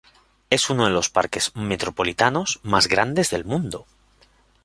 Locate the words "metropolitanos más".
1.55-2.87